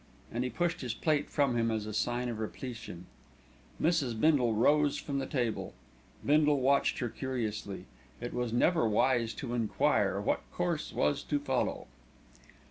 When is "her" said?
6.97-7.07